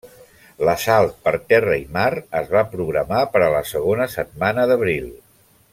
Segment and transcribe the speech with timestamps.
[0.67, 2.07] L'assalt per terra i mar
[2.41, 5.11] es va programar per a la segona setmana d'abril.